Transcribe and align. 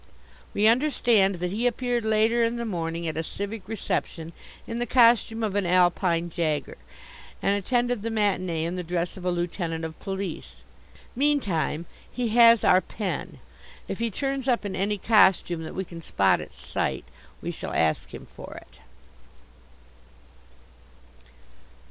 We 0.55 0.65
understand 0.65 1.35
that 1.35 1.51
he 1.51 1.67
appeared 1.67 2.03
later 2.03 2.43
in 2.43 2.55
the 2.55 2.65
morning 2.65 3.07
at 3.07 3.17
a 3.17 3.21
civic 3.23 3.67
reception 3.67 4.33
in 4.65 4.79
the 4.79 4.87
costume 4.87 5.43
of 5.43 5.53
an 5.53 5.67
Alpine 5.67 6.31
Jaeger, 6.35 6.79
and 7.39 7.55
attended 7.55 8.01
the 8.01 8.09
matinee 8.09 8.65
in 8.65 8.77
the 8.77 8.83
dress 8.83 9.15
of 9.15 9.25
a 9.25 9.29
lieutenant 9.29 9.85
of 9.85 9.99
police. 9.99 10.61
Meantime 11.15 11.85
he 12.11 12.29
has 12.29 12.63
our 12.63 12.81
pen. 12.81 13.37
If 13.87 13.99
he 13.99 14.09
turns 14.09 14.47
up 14.47 14.65
in 14.65 14.75
any 14.75 14.97
costume 14.97 15.61
that 15.65 15.75
we 15.75 15.83
can 15.85 16.01
spot 16.01 16.41
at 16.41 16.55
sight, 16.57 17.05
we 17.39 17.51
shall 17.51 17.75
ask 17.75 18.11
him 18.11 18.25
for 18.25 18.55
it. 18.55 18.79